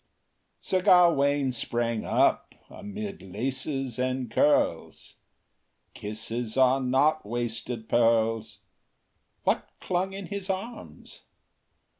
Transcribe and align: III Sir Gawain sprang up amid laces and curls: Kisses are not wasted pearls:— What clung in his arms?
III 0.01 0.57
Sir 0.61 0.81
Gawain 0.81 1.51
sprang 1.51 2.05
up 2.05 2.55
amid 2.71 3.21
laces 3.21 3.99
and 3.99 4.31
curls: 4.31 5.13
Kisses 5.93 6.57
are 6.57 6.81
not 6.81 7.23
wasted 7.23 7.87
pearls:— 7.87 8.61
What 9.43 9.69
clung 9.79 10.13
in 10.13 10.25
his 10.25 10.49
arms? 10.49 11.21